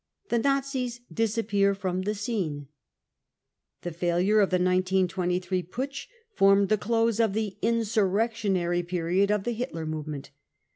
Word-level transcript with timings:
The 0.29 0.39
Nazis 0.39 1.01
disappear 1.13 1.75
from 1.75 2.01
the 2.01 2.15
scene. 2.15 2.69
The 3.83 3.91
failure 3.91 4.39
of 4.39 4.49
the 4.49 4.55
1923 4.57 5.61
putsch 5.61 6.07
formed 6.33 6.69
the 6.69 6.77
close 6.79 7.19
of 7.19 7.33
the 7.33 7.51
44 7.61 7.69
insurrectionary 7.77 8.81
53 8.81 8.97
period 8.97 9.29
of 9.29 9.43
the 9.43 9.51
Hitler 9.53 9.85
movement. 9.85 10.31